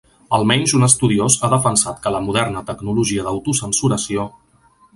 [0.35, 4.29] Almenys un estudiós ha defensat que la moderna tecnologia d'autocensuració...